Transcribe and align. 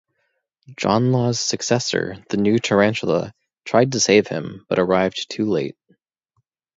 John 0.77 1.11
Law's 1.11 1.39
successor, 1.39 2.15
the 2.31 2.37
new 2.37 2.57
Tarantula, 2.57 3.35
tried 3.65 3.91
to 3.91 3.99
save 3.99 4.25
him, 4.29 4.65
but 4.67 4.79
arrived 4.79 5.29
too 5.29 5.45
late. 5.45 5.77